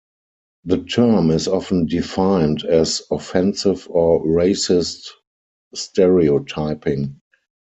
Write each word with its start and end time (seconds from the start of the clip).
The 0.65 0.79
term 0.79 1.29
is 1.29 1.47
often 1.47 1.85
defined 1.85 2.63
as 2.65 3.03
offensive 3.11 3.87
or 3.91 4.25
racist 4.25 5.09
stereotyping. 5.75 7.21